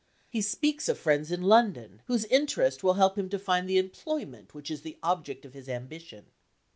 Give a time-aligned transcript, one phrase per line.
[0.27, 4.51] He speaks of friends in London, whose interest will help him to find the employment
[4.55, 6.25] which is the object of his ambition.